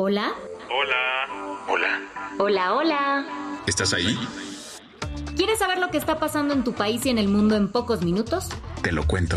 Hola. 0.00 0.32
Hola. 0.70 1.64
Hola. 1.66 2.00
Hola, 2.38 2.74
hola. 2.74 3.60
¿Estás 3.66 3.92
ahí? 3.92 4.16
¿Quieres 5.34 5.58
saber 5.58 5.80
lo 5.80 5.90
que 5.90 5.98
está 5.98 6.20
pasando 6.20 6.54
en 6.54 6.62
tu 6.62 6.72
país 6.72 7.04
y 7.04 7.08
en 7.08 7.18
el 7.18 7.26
mundo 7.26 7.56
en 7.56 7.72
pocos 7.72 8.04
minutos? 8.04 8.48
Te 8.80 8.92
lo 8.92 9.04
cuento. 9.08 9.36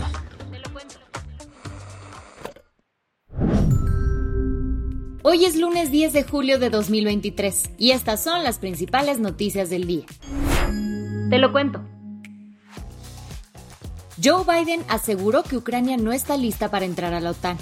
Hoy 5.24 5.46
es 5.46 5.56
lunes 5.56 5.90
10 5.90 6.14
de 6.14 6.24
julio 6.26 6.60
de 6.60 6.70
2023 6.70 7.72
y 7.80 7.90
estas 7.90 8.24
son 8.24 8.44
las 8.44 8.60
principales 8.60 9.18
noticias 9.18 9.72
del 9.72 9.88
día. 9.88 10.06
Te 11.32 11.40
lo 11.40 11.52
cuento. 11.52 11.82
Joe 14.24 14.44
Biden 14.46 14.86
aseguró 14.90 15.42
que 15.42 15.58
Ucrania 15.58 15.98
no 15.98 16.14
está 16.14 16.38
lista 16.38 16.70
para 16.70 16.86
entrar 16.86 17.16
a 17.16 17.20
la 17.20 17.32
OTAN. 17.32 17.58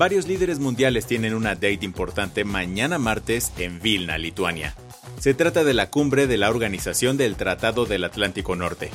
Varios 0.00 0.26
líderes 0.26 0.60
mundiales 0.60 1.04
tienen 1.04 1.34
una 1.34 1.56
date 1.56 1.80
importante 1.82 2.42
mañana 2.44 2.98
martes 2.98 3.52
en 3.58 3.82
Vilna, 3.82 4.16
Lituania. 4.16 4.74
Se 5.18 5.34
trata 5.34 5.62
de 5.62 5.74
la 5.74 5.90
cumbre 5.90 6.26
de 6.26 6.38
la 6.38 6.48
Organización 6.48 7.18
del 7.18 7.36
Tratado 7.36 7.84
del 7.84 8.04
Atlántico 8.04 8.56
Norte. 8.56 8.90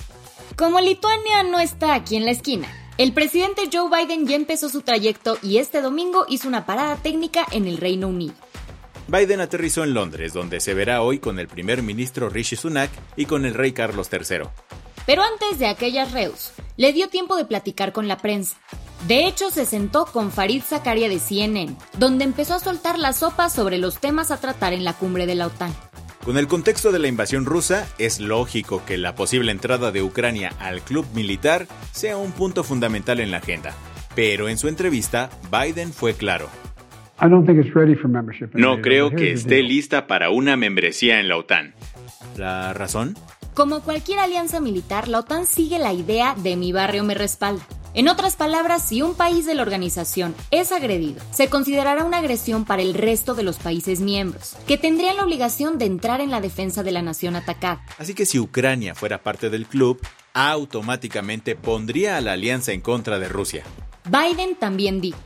Como 0.56 0.82
Lituania 0.82 1.44
no 1.44 1.60
está 1.60 1.94
aquí 1.94 2.16
en 2.16 2.26
la 2.26 2.32
esquina, 2.32 2.68
el 2.98 3.14
presidente 3.14 3.70
Joe 3.72 3.88
Biden 3.88 4.26
ya 4.26 4.36
empezó 4.36 4.68
su 4.68 4.82
trayecto 4.82 5.38
y 5.44 5.60
este 5.60 5.82
domingo 5.82 6.26
hizo 6.28 6.48
una 6.48 6.66
parada 6.66 6.96
técnica 6.96 7.46
en 7.52 7.68
el 7.68 7.78
Reino 7.78 8.08
Unido. 8.08 8.34
Biden 9.08 9.42
aterrizó 9.42 9.84
en 9.84 9.94
Londres, 9.94 10.34
donde 10.34 10.60
se 10.60 10.74
verá 10.74 11.04
hoy 11.04 11.20
con 11.20 11.38
el 11.38 11.48
primer 11.48 11.84
ministro 11.84 12.30
Rishi 12.30 12.56
Sunak 12.56 12.90
y 13.16 13.28
con 13.28 13.46
el 13.46 13.54
rey 13.54 13.74
Carlos 13.74 14.10
III. 14.12 14.50
Pero 15.06 15.22
antes 15.22 15.60
de 15.60 15.68
aquellas 15.68 16.14
reus, 16.14 16.52
le 16.78 16.94
dio 16.94 17.10
tiempo 17.10 17.36
de 17.36 17.46
platicar 17.46 17.94
con 17.94 18.08
la 18.08 18.18
prensa. 18.18 18.58
De 19.08 19.28
hecho, 19.28 19.52
se 19.52 19.66
sentó 19.66 20.06
con 20.06 20.32
Farid 20.32 20.64
Zakaria 20.64 21.08
de 21.10 21.20
CNN, 21.20 21.76
donde 22.00 22.24
empezó 22.24 22.56
a 22.56 22.60
soltar 22.60 22.98
la 22.98 23.14
sopa 23.14 23.50
sobre 23.50 23.78
los 23.78 24.00
temas 24.00 24.32
a 24.32 24.38
tratar 24.38 24.74
en 24.74 24.84
la 24.84 24.94
cumbre 24.94 25.28
de 25.28 25.36
la 25.36 25.46
OTAN. 25.46 25.72
Con 26.24 26.40
el 26.40 26.48
contexto 26.48 26.92
de 26.92 26.98
la 26.98 27.08
invasión 27.08 27.46
rusa, 27.46 27.88
es 28.00 28.20
lógico 28.20 28.82
que 28.84 28.98
la 28.98 29.14
posible 29.14 29.52
entrada 29.52 29.92
de 29.92 30.02
Ucrania 30.02 30.54
al 30.60 30.82
club 30.82 31.06
militar 31.14 31.68
sea 31.92 32.18
un 32.18 32.32
punto 32.32 32.64
fundamental 32.64 33.20
en 33.20 33.30
la 33.30 33.38
agenda. 33.38 33.74
Pero 34.16 34.50
en 34.50 34.58
su 34.58 34.68
entrevista, 34.68 35.30
Biden 35.52 35.94
fue 35.94 36.16
claro. 36.16 36.50
No 38.56 38.82
creo 38.82 39.12
que 39.12 39.34
esté 39.34 39.62
lista 39.62 40.08
para 40.08 40.32
una 40.32 40.58
membresía 40.58 41.20
en 41.20 41.28
la 41.28 41.38
OTAN. 41.38 41.76
¿La 42.38 42.74
razón? 42.74 43.16
Como 43.54 43.82
cualquier 43.82 44.18
alianza 44.18 44.60
militar, 44.60 45.08
la 45.08 45.20
OTAN 45.20 45.46
sigue 45.46 45.78
la 45.78 45.94
idea 45.94 46.36
de 46.42 46.56
mi 46.56 46.72
barrio 46.74 47.04
me 47.04 47.14
respalda. 47.14 47.64
En 47.98 48.10
otras 48.10 48.36
palabras, 48.36 48.86
si 48.86 49.02
un 49.02 49.16
país 49.16 49.46
de 49.46 49.56
la 49.56 49.62
organización 49.62 50.36
es 50.52 50.74
agredido, 50.74 51.22
se 51.32 51.50
considerará 51.50 52.04
una 52.04 52.18
agresión 52.18 52.66
para 52.66 52.82
el 52.82 52.94
resto 52.94 53.36
de 53.36 53.44
los 53.44 53.58
países 53.58 54.02
miembros, 54.02 54.58
que 54.68 54.78
tendrían 54.78 55.16
la 55.16 55.24
obligación 55.24 55.78
de 55.78 55.86
entrar 55.86 56.20
en 56.20 56.30
la 56.30 56.42
defensa 56.42 56.84
de 56.84 56.92
la 56.92 57.02
nación 57.02 57.38
atacada. 57.38 57.80
Así 57.98 58.14
que 58.14 58.26
si 58.26 58.38
Ucrania 58.38 58.96
fuera 58.96 59.20
parte 59.20 59.50
del 59.50 59.66
club, 59.66 60.02
automáticamente 60.34 61.56
pondría 61.56 62.18
a 62.18 62.22
la 62.22 62.34
alianza 62.34 62.74
en 62.74 62.82
contra 62.82 63.18
de 63.18 63.30
Rusia. 63.30 63.64
Biden 64.10 64.56
también 64.56 65.00
dijo. 65.00 65.18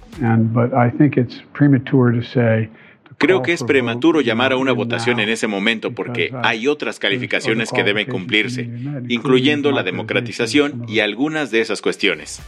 Creo 3.18 3.42
que 3.42 3.54
es 3.54 3.64
prematuro 3.64 4.22
llamar 4.22 4.54
a 4.54 4.58
una 4.58 4.72
votación 4.72 5.20
en 5.20 5.30
ese 5.30 5.48
momento 5.48 5.92
porque 5.92 6.32
hay 6.44 6.68
otras 6.68 7.00
calificaciones 7.00 7.72
que 7.72 7.84
deben 7.84 8.08
cumplirse, 8.08 8.70
incluyendo 9.08 9.72
la 9.72 9.84
democratización 9.84 10.86
y 10.88 11.00
algunas 11.00 11.52
de 11.52 11.62
esas 11.62 11.82
cuestiones. 11.82 12.42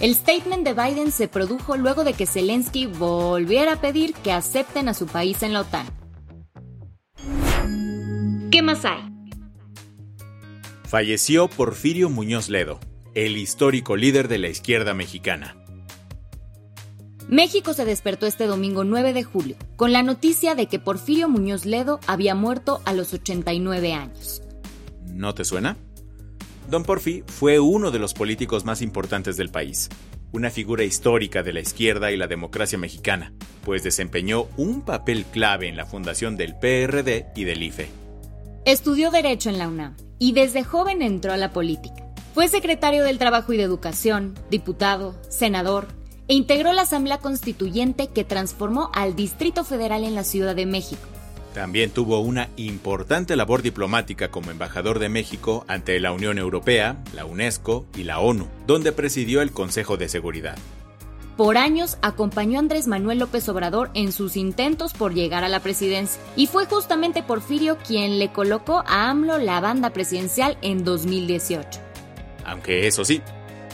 El 0.00 0.14
statement 0.14 0.66
de 0.66 0.74
Biden 0.74 1.12
se 1.12 1.28
produjo 1.28 1.76
luego 1.76 2.02
de 2.02 2.14
que 2.14 2.26
Zelensky 2.26 2.86
volviera 2.86 3.74
a 3.74 3.80
pedir 3.80 4.14
que 4.14 4.32
acepten 4.32 4.88
a 4.88 4.94
su 4.94 5.06
país 5.06 5.42
en 5.44 5.52
la 5.52 5.60
OTAN. 5.60 5.86
¿Qué 8.50 8.62
más 8.62 8.84
hay? 8.84 9.00
Falleció 10.84 11.48
Porfirio 11.48 12.10
Muñoz 12.10 12.50
Ledo, 12.50 12.80
el 13.14 13.38
histórico 13.38 13.96
líder 13.96 14.28
de 14.28 14.38
la 14.38 14.48
izquierda 14.48 14.92
mexicana. 14.92 15.61
México 17.32 17.72
se 17.72 17.86
despertó 17.86 18.26
este 18.26 18.46
domingo 18.46 18.84
9 18.84 19.14
de 19.14 19.24
julio 19.24 19.56
con 19.76 19.90
la 19.90 20.02
noticia 20.02 20.54
de 20.54 20.66
que 20.66 20.78
Porfirio 20.78 21.30
Muñoz 21.30 21.64
Ledo 21.64 21.98
había 22.06 22.34
muerto 22.34 22.82
a 22.84 22.92
los 22.92 23.14
89 23.14 23.94
años. 23.94 24.42
¿No 25.06 25.34
te 25.34 25.46
suena? 25.46 25.78
Don 26.68 26.82
Porfi 26.82 27.24
fue 27.26 27.58
uno 27.58 27.90
de 27.90 27.98
los 27.98 28.12
políticos 28.12 28.66
más 28.66 28.82
importantes 28.82 29.38
del 29.38 29.48
país, 29.48 29.88
una 30.30 30.50
figura 30.50 30.84
histórica 30.84 31.42
de 31.42 31.54
la 31.54 31.60
izquierda 31.60 32.12
y 32.12 32.18
la 32.18 32.26
democracia 32.26 32.76
mexicana, 32.76 33.32
pues 33.64 33.82
desempeñó 33.82 34.48
un 34.58 34.82
papel 34.82 35.24
clave 35.24 35.70
en 35.70 35.78
la 35.78 35.86
fundación 35.86 36.36
del 36.36 36.54
PRD 36.56 37.28
y 37.34 37.44
del 37.44 37.62
IFE. 37.62 37.88
Estudió 38.66 39.10
Derecho 39.10 39.48
en 39.48 39.56
la 39.56 39.68
UNAM 39.68 39.96
y 40.18 40.32
desde 40.32 40.64
joven 40.64 41.00
entró 41.00 41.32
a 41.32 41.38
la 41.38 41.50
política. 41.50 42.12
Fue 42.34 42.48
secretario 42.48 43.04
del 43.04 43.16
Trabajo 43.16 43.54
y 43.54 43.56
de 43.56 43.62
Educación, 43.62 44.34
diputado, 44.50 45.14
senador, 45.30 45.88
e 46.28 46.34
integró 46.34 46.72
la 46.72 46.82
Asamblea 46.82 47.18
Constituyente 47.18 48.08
que 48.08 48.24
transformó 48.24 48.90
al 48.94 49.16
Distrito 49.16 49.64
Federal 49.64 50.04
en 50.04 50.14
la 50.14 50.24
Ciudad 50.24 50.54
de 50.54 50.66
México. 50.66 51.02
También 51.54 51.90
tuvo 51.90 52.20
una 52.20 52.48
importante 52.56 53.36
labor 53.36 53.60
diplomática 53.60 54.30
como 54.30 54.50
embajador 54.50 54.98
de 54.98 55.10
México 55.10 55.64
ante 55.68 56.00
la 56.00 56.12
Unión 56.12 56.38
Europea, 56.38 56.96
la 57.14 57.26
UNESCO 57.26 57.84
y 57.94 58.04
la 58.04 58.20
ONU, 58.20 58.46
donde 58.66 58.92
presidió 58.92 59.42
el 59.42 59.52
Consejo 59.52 59.98
de 59.98 60.08
Seguridad. 60.08 60.56
Por 61.36 61.56
años 61.56 61.98
acompañó 62.02 62.58
a 62.58 62.60
Andrés 62.60 62.86
Manuel 62.86 63.18
López 63.18 63.48
Obrador 63.48 63.90
en 63.94 64.12
sus 64.12 64.36
intentos 64.36 64.92
por 64.92 65.14
llegar 65.14 65.44
a 65.44 65.48
la 65.48 65.60
presidencia, 65.60 66.20
y 66.36 66.46
fue 66.46 66.66
justamente 66.66 67.22
Porfirio 67.22 67.78
quien 67.86 68.18
le 68.18 68.32
colocó 68.32 68.84
a 68.86 69.10
AMLO 69.10 69.38
la 69.38 69.60
banda 69.60 69.90
presidencial 69.90 70.58
en 70.62 70.84
2018. 70.84 71.80
Aunque 72.44 72.86
eso 72.86 73.04
sí, 73.04 73.22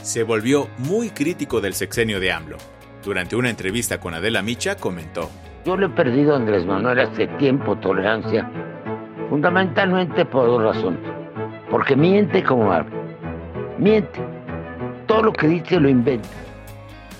se 0.08 0.22
volvió 0.22 0.68
muy 0.78 1.10
crítico 1.10 1.60
del 1.60 1.74
sexenio 1.74 2.18
de 2.18 2.32
AMLO. 2.32 2.56
Durante 3.04 3.36
una 3.36 3.50
entrevista 3.50 4.00
con 4.00 4.14
Adela 4.14 4.40
Micha 4.40 4.74
comentó, 4.74 5.28
Yo 5.66 5.76
le 5.76 5.84
he 5.84 5.90
perdido 5.90 6.32
a 6.32 6.36
Andrés 6.36 6.64
Manuel 6.64 7.00
hace 7.00 7.26
tiempo 7.38 7.76
tolerancia, 7.76 8.50
fundamentalmente 9.28 10.24
por 10.24 10.46
dos 10.46 10.62
razones. 10.62 11.00
Porque 11.70 11.94
miente 11.94 12.42
como 12.42 12.72
habla. 12.72 12.96
Miente. 13.78 14.18
Todo 15.06 15.24
lo 15.24 15.32
que 15.34 15.46
dice 15.46 15.78
lo 15.78 15.90
inventa. 15.90 16.28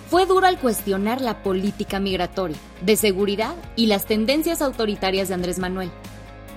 Fue 0.09 0.25
duro 0.25 0.47
al 0.47 0.59
cuestionar 0.59 1.21
la 1.21 1.43
política 1.43 2.01
migratoria, 2.01 2.57
de 2.81 2.97
seguridad 2.97 3.55
y 3.77 3.87
las 3.89 4.07
tendencias 4.07 4.63
autoritarias 4.63 5.29
de 5.29 5.35
Andrés 5.35 5.59
Manuel. 5.59 5.91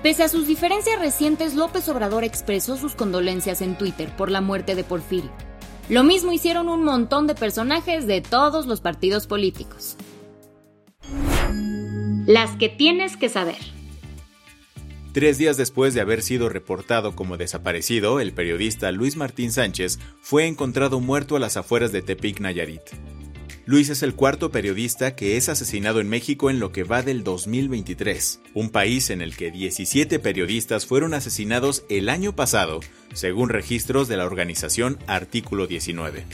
Pese 0.02 0.22
a 0.22 0.28
sus 0.28 0.46
diferencias 0.46 0.98
recientes, 0.98 1.54
López 1.54 1.86
Obrador 1.90 2.24
expresó 2.24 2.78
sus 2.78 2.94
condolencias 2.94 3.60
en 3.60 3.76
Twitter 3.76 4.08
por 4.16 4.30
la 4.30 4.40
muerte 4.40 4.74
de 4.74 4.82
Porfirio. 4.82 5.30
Lo 5.92 6.04
mismo 6.04 6.32
hicieron 6.32 6.70
un 6.70 6.84
montón 6.84 7.26
de 7.26 7.34
personajes 7.34 8.06
de 8.06 8.22
todos 8.22 8.64
los 8.64 8.80
partidos 8.80 9.26
políticos. 9.26 9.98
Las 12.26 12.56
que 12.56 12.70
tienes 12.70 13.18
que 13.18 13.28
saber. 13.28 13.58
Tres 15.12 15.36
días 15.36 15.58
después 15.58 15.92
de 15.92 16.00
haber 16.00 16.22
sido 16.22 16.48
reportado 16.48 17.14
como 17.14 17.36
desaparecido, 17.36 18.20
el 18.20 18.32
periodista 18.32 18.90
Luis 18.90 19.16
Martín 19.16 19.52
Sánchez 19.52 19.98
fue 20.22 20.46
encontrado 20.46 20.98
muerto 20.98 21.36
a 21.36 21.40
las 21.40 21.58
afueras 21.58 21.92
de 21.92 22.00
Tepic, 22.00 22.40
Nayarit. 22.40 22.80
Luis 23.66 23.90
es 23.90 24.02
el 24.02 24.14
cuarto 24.14 24.50
periodista 24.50 25.14
que 25.14 25.36
es 25.36 25.50
asesinado 25.50 26.00
en 26.00 26.08
México 26.08 26.48
en 26.48 26.58
lo 26.58 26.72
que 26.72 26.84
va 26.84 27.02
del 27.02 27.22
2023, 27.22 28.40
un 28.54 28.70
país 28.70 29.10
en 29.10 29.20
el 29.20 29.36
que 29.36 29.50
17 29.50 30.18
periodistas 30.20 30.86
fueron 30.86 31.12
asesinados 31.12 31.84
el 31.90 32.08
año 32.08 32.34
pasado, 32.34 32.80
según 33.14 33.48
registros 33.48 34.08
de 34.08 34.16
la 34.16 34.26
organización 34.26 34.98
Artículo 35.06 35.66
19. 35.66 36.24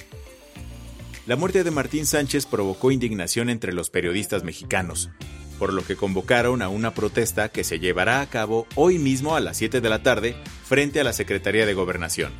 La 1.26 1.36
muerte 1.36 1.62
de 1.62 1.70
Martín 1.70 2.06
Sánchez 2.06 2.46
provocó 2.46 2.90
indignación 2.90 3.50
entre 3.50 3.72
los 3.72 3.90
periodistas 3.90 4.44
mexicanos, 4.44 5.10
por 5.58 5.72
lo 5.72 5.84
que 5.84 5.96
convocaron 5.96 6.62
a 6.62 6.68
una 6.68 6.94
protesta 6.94 7.50
que 7.50 7.64
se 7.64 7.78
llevará 7.78 8.20
a 8.20 8.26
cabo 8.26 8.66
hoy 8.76 8.98
mismo 8.98 9.36
a 9.36 9.40
las 9.40 9.58
7 9.58 9.80
de 9.80 9.88
la 9.88 10.02
tarde 10.02 10.36
frente 10.64 11.00
a 11.00 11.04
la 11.04 11.12
Secretaría 11.12 11.66
de 11.66 11.74
Gobernación. 11.74 12.32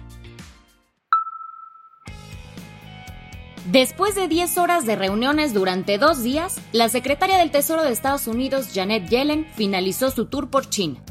Después 3.70 4.14
de 4.14 4.28
10 4.28 4.56
horas 4.56 4.86
de 4.86 4.96
reuniones 4.96 5.52
durante 5.52 5.98
dos 5.98 6.22
días, 6.22 6.58
la 6.72 6.88
secretaria 6.88 7.36
del 7.36 7.50
Tesoro 7.50 7.82
de 7.82 7.92
Estados 7.92 8.26
Unidos, 8.26 8.70
Janet 8.72 9.10
Yellen, 9.10 9.46
finalizó 9.54 10.10
su 10.10 10.24
tour 10.24 10.48
por 10.48 10.70
China. 10.70 11.02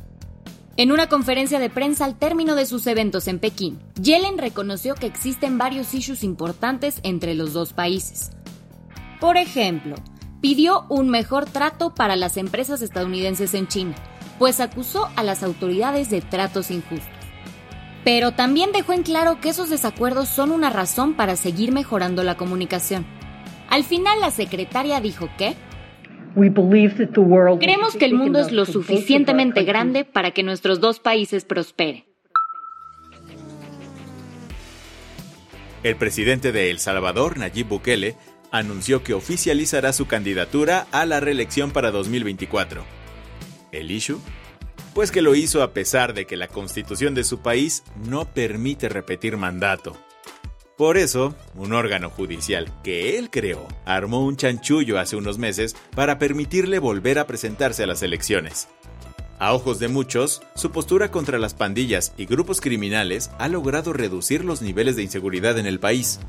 En 0.80 0.92
una 0.92 1.10
conferencia 1.10 1.58
de 1.58 1.72
prensa 1.72 2.06
al 2.06 2.20
término 2.20 2.54
de 2.54 2.68
sus 2.68 2.86
eventos 2.86 3.28
en 3.28 3.40
Pekín, 3.40 3.80
Yellen 4.00 4.38
reconoció 4.38 4.94
que 4.94 5.08
existen 5.08 5.58
varios 5.58 5.92
issues 5.96 6.24
importantes 6.24 7.00
entre 7.02 7.34
los 7.34 7.52
dos 7.52 7.74
países. 7.74 8.30
Por 9.20 9.38
ejemplo, 9.38 9.96
pidió 10.40 10.86
un 10.90 11.10
mejor 11.10 11.46
trato 11.46 11.96
para 11.96 12.16
las 12.16 12.38
empresas 12.38 12.84
estadounidenses 12.84 13.56
en 13.56 13.68
China, 13.68 13.96
pues 14.38 14.60
acusó 14.60 15.10
a 15.16 15.24
las 15.24 15.42
autoridades 15.42 16.12
de 16.12 16.22
tratos 16.22 16.70
injustos. 16.70 17.10
Pero 18.04 18.34
también 18.34 18.72
dejó 18.72 18.94
en 18.94 19.02
claro 19.02 19.42
que 19.42 19.50
esos 19.50 19.72
desacuerdos 19.72 20.30
son 20.30 20.52
una 20.52 20.70
razón 20.70 21.16
para 21.16 21.38
seguir 21.38 21.72
mejorando 21.72 22.22
la 22.22 22.38
comunicación. 22.38 23.04
Al 23.72 23.84
final 23.84 24.22
la 24.22 24.30
secretaria 24.30 25.02
dijo 25.02 25.28
que 25.40 25.56
Creemos 27.60 27.96
que 27.96 28.06
el 28.06 28.14
mundo 28.14 28.40
es 28.40 28.52
lo 28.52 28.66
suficientemente 28.66 29.64
grande 29.64 30.06
para 30.06 30.32
que 30.32 30.44
nuestros 30.44 30.80
dos 30.80 31.00
países 31.00 31.46
prosperen. 31.46 32.06
El 35.84 35.96
presidente 35.96 36.52
de 36.52 36.70
El 36.70 36.80
Salvador, 36.80 37.38
Nayib 37.38 37.68
Bukele, 37.68 38.16
anunció 38.52 39.04
que 39.04 39.14
oficializará 39.14 39.94
su 39.94 40.08
candidatura 40.08 40.88
a 40.92 41.06
la 41.06 41.20
reelección 41.20 41.72
para 41.72 41.92
2024. 41.92 42.84
¿El 43.72 43.92
issue? 43.92 44.20
Pues 44.94 45.12
que 45.12 45.22
lo 45.22 45.36
hizo 45.36 45.62
a 45.62 45.74
pesar 45.74 46.14
de 46.14 46.26
que 46.26 46.38
la 46.38 46.48
constitución 46.48 47.14
de 47.14 47.24
su 47.24 47.40
país 47.40 47.84
no 48.08 48.26
permite 48.26 48.90
repetir 48.90 49.38
mandato. 49.38 49.96
Por 50.78 51.00
eso, 51.00 51.34
un 51.56 51.74
órgano 51.74 52.12
judicial 52.12 52.72
que 52.84 53.18
él 53.18 53.32
creó 53.32 53.68
armó 53.84 54.24
un 54.24 54.38
chanchullo 54.38 55.00
hace 55.00 55.16
unos 55.16 55.40
meses 55.40 55.76
para 55.96 56.20
permitirle 56.20 56.78
volver 56.78 57.18
a 57.18 57.26
presentarse 57.26 57.82
a 57.82 57.88
las 57.88 58.04
elecciones. 58.04 58.68
A 59.40 59.54
ojos 59.54 59.80
de 59.80 59.88
muchos, 59.88 60.44
su 60.54 60.72
postura 60.72 61.10
contra 61.10 61.40
las 61.40 61.56
pandillas 61.56 62.14
y 62.16 62.28
grupos 62.28 62.62
criminales 62.62 63.32
ha 63.40 63.48
logrado 63.48 63.92
reducir 63.92 64.46
los 64.46 64.62
niveles 64.62 64.96
de 64.96 65.02
inseguridad 65.02 65.58
en 65.58 65.66
el 65.66 65.80
país. 65.80 66.20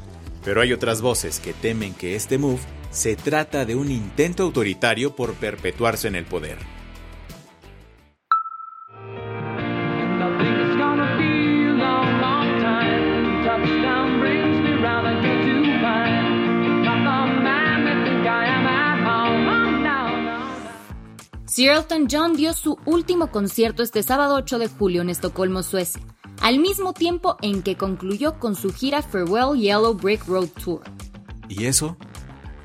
Pero 0.46 0.62
hay 0.62 0.72
otras 0.72 1.02
voces 1.02 1.40
que 1.40 1.52
temen 1.52 1.92
que 1.92 2.16
este 2.16 2.38
move 2.38 2.60
se 2.90 3.16
trata 3.16 3.66
de 3.66 3.76
un 3.76 3.90
intento 3.90 4.44
autoritario 4.44 5.14
por 5.14 5.34
perpetuarse 5.34 6.08
en 6.08 6.16
el 6.16 6.24
poder. 6.24 6.56
Sir 21.58 21.70
Elton 21.70 22.06
John 22.08 22.36
dio 22.36 22.52
su 22.52 22.78
último 22.84 23.32
concierto 23.32 23.82
este 23.82 24.04
sábado 24.04 24.36
8 24.36 24.60
de 24.60 24.68
julio 24.68 25.02
en 25.02 25.10
Estocolmo, 25.10 25.64
Suecia, 25.64 26.00
al 26.40 26.60
mismo 26.60 26.92
tiempo 26.92 27.36
en 27.42 27.64
que 27.64 27.76
concluyó 27.76 28.38
con 28.38 28.54
su 28.54 28.72
gira 28.72 29.02
Farewell 29.02 29.58
Yellow 29.58 29.92
Brick 29.94 30.24
Road 30.28 30.50
Tour. 30.62 30.82
¿Y 31.48 31.64
eso? 31.64 31.96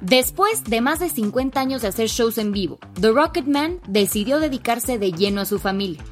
Después 0.02 0.64
de 0.66 0.82
más 0.82 1.00
de 1.00 1.10
50 1.10 1.60
años 1.60 1.82
de 1.82 1.88
hacer 1.88 2.08
shows 2.08 2.38
en 2.38 2.52
vivo, 2.52 2.78
The 3.02 3.10
Rocketman 3.10 3.80
decidió 3.88 4.40
dedicarse 4.40 5.00
de 5.00 5.12
lleno 5.12 5.42
a 5.42 5.46
su 5.46 5.58
familia. 5.58 6.04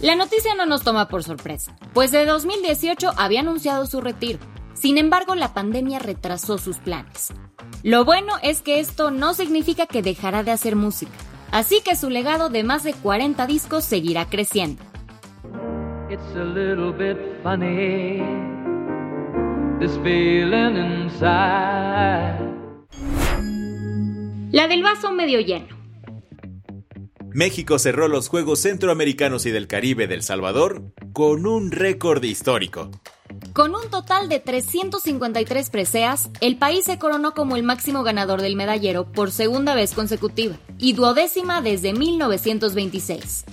La 0.00 0.16
noticia 0.16 0.54
no 0.54 0.64
nos 0.64 0.84
toma 0.84 1.08
por 1.08 1.22
sorpresa, 1.22 1.76
pues 1.92 2.12
de 2.12 2.24
2018 2.24 3.10
había 3.18 3.40
anunciado 3.40 3.84
su 3.84 4.00
retiro. 4.00 4.38
Sin 4.72 4.96
embargo, 4.96 5.34
la 5.34 5.52
pandemia 5.52 5.98
retrasó 5.98 6.56
sus 6.56 6.78
planes. 6.78 7.34
Lo 7.82 8.06
bueno 8.06 8.32
es 8.42 8.62
que 8.62 8.80
esto 8.80 9.10
no 9.10 9.34
significa 9.34 9.84
que 9.84 10.00
dejará 10.00 10.44
de 10.44 10.52
hacer 10.52 10.76
música 10.76 11.12
así 11.56 11.80
que 11.80 11.96
su 11.96 12.10
legado 12.10 12.50
de 12.50 12.64
más 12.64 12.84
de 12.84 12.92
40 12.92 13.46
discos 13.46 13.82
seguirá 13.82 14.28
creciendo. 14.28 14.82
La 24.52 24.68
del 24.68 24.82
vaso 24.82 25.12
medio 25.12 25.40
lleno. 25.40 25.74
México 27.32 27.78
cerró 27.78 28.08
los 28.08 28.28
Juegos 28.28 28.60
Centroamericanos 28.60 29.46
y 29.46 29.50
del 29.50 29.66
Caribe 29.66 30.06
del 30.06 30.22
Salvador 30.22 30.92
con 31.14 31.46
un 31.46 31.70
récord 31.70 32.22
histórico. 32.22 32.90
Con 33.56 33.74
un 33.74 33.88
total 33.88 34.28
de 34.28 34.38
353 34.38 35.70
preseas, 35.70 36.28
el 36.42 36.58
país 36.58 36.84
se 36.84 36.98
coronó 36.98 37.32
como 37.32 37.56
el 37.56 37.62
máximo 37.62 38.02
ganador 38.02 38.42
del 38.42 38.54
medallero 38.54 39.10
por 39.10 39.30
segunda 39.30 39.74
vez 39.74 39.94
consecutiva 39.94 40.58
y 40.78 40.92
duodécima 40.92 41.62
desde 41.62 41.94
1926. 41.94 43.46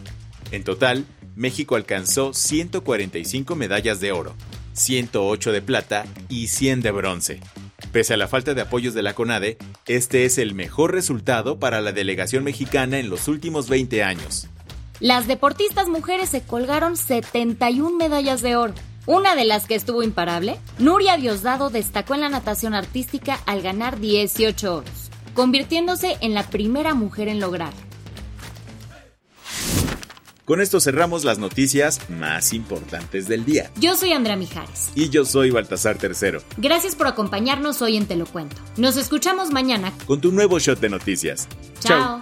En 0.51 0.65
total, 0.65 1.05
México 1.37 1.77
alcanzó 1.77 2.33
145 2.33 3.55
medallas 3.55 4.01
de 4.01 4.11
oro, 4.11 4.33
108 4.73 5.53
de 5.53 5.61
plata 5.61 6.03
y 6.27 6.47
100 6.47 6.81
de 6.81 6.91
bronce. 6.91 7.39
Pese 7.93 8.15
a 8.15 8.17
la 8.17 8.27
falta 8.27 8.53
de 8.53 8.59
apoyos 8.59 8.93
de 8.93 9.03
la 9.03 9.13
CONADE, 9.13 9.57
este 9.87 10.25
es 10.25 10.37
el 10.37 10.53
mejor 10.53 10.91
resultado 10.91 11.59
para 11.59 11.79
la 11.79 11.93
delegación 11.93 12.43
mexicana 12.43 12.99
en 12.99 13.09
los 13.09 13.29
últimos 13.29 13.69
20 13.69 14.03
años. 14.03 14.49
Las 14.99 15.27
deportistas 15.27 15.87
mujeres 15.87 16.27
se 16.27 16.41
colgaron 16.41 16.97
71 16.97 17.95
medallas 17.95 18.41
de 18.41 18.57
oro, 18.57 18.73
una 19.05 19.35
de 19.35 19.45
las 19.45 19.67
que 19.67 19.75
estuvo 19.75 20.03
imparable, 20.03 20.59
Nuria 20.79 21.17
Diosdado 21.17 21.69
destacó 21.69 22.15
en 22.15 22.21
la 22.21 22.29
natación 22.29 22.73
artística 22.73 23.39
al 23.45 23.61
ganar 23.61 23.99
18 23.99 24.75
oros, 24.75 25.09
convirtiéndose 25.33 26.17
en 26.21 26.33
la 26.33 26.43
primera 26.49 26.93
mujer 26.93 27.27
en 27.27 27.39
lograrlo. 27.39 27.79
Con 30.45 30.59
esto 30.59 30.81
cerramos 30.81 31.23
las 31.23 31.39
noticias 31.39 32.09
más 32.09 32.51
importantes 32.51 33.29
del 33.29 33.45
día. 33.45 33.71
Yo 33.77 33.95
soy 33.95 34.11
Andrea 34.11 34.35
Mijares. 34.35 34.91
Y 34.93 35.09
yo 35.09 35.23
soy 35.23 35.51
Baltasar 35.51 35.97
Tercero. 35.97 36.41
Gracias 36.57 36.95
por 36.95 37.07
acompañarnos 37.07 37.81
hoy 37.81 37.95
en 37.95 38.07
Te 38.07 38.17
lo 38.17 38.25
Cuento. 38.25 38.57
Nos 38.75 38.97
escuchamos 38.97 39.51
mañana 39.51 39.93
con 40.05 40.19
tu 40.19 40.33
nuevo 40.33 40.59
shot 40.59 40.81
de 40.81 40.89
noticias. 40.89 41.47
Chao. 41.79 42.21